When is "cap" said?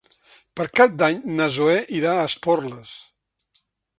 0.79-0.95